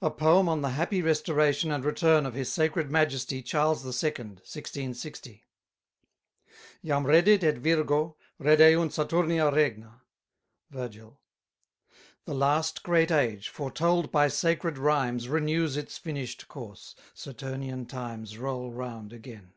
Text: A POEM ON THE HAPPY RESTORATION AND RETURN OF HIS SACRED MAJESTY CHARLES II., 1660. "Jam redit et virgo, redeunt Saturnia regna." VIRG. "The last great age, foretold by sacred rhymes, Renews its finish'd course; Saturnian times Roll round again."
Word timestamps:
A 0.00 0.10
POEM 0.12 0.48
ON 0.48 0.62
THE 0.62 0.70
HAPPY 0.78 1.02
RESTORATION 1.02 1.72
AND 1.72 1.84
RETURN 1.84 2.24
OF 2.24 2.34
HIS 2.34 2.52
SACRED 2.52 2.88
MAJESTY 2.92 3.42
CHARLES 3.42 3.80
II., 3.82 3.88
1660. 4.14 5.42
"Jam 6.84 7.04
redit 7.04 7.42
et 7.42 7.58
virgo, 7.58 8.16
redeunt 8.40 8.92
Saturnia 8.92 9.50
regna." 9.50 10.00
VIRG. 10.72 11.16
"The 12.26 12.34
last 12.34 12.84
great 12.84 13.10
age, 13.10 13.48
foretold 13.48 14.12
by 14.12 14.28
sacred 14.28 14.78
rhymes, 14.78 15.28
Renews 15.28 15.76
its 15.76 15.98
finish'd 15.98 16.46
course; 16.46 16.94
Saturnian 17.12 17.84
times 17.86 18.38
Roll 18.38 18.70
round 18.70 19.12
again." 19.12 19.52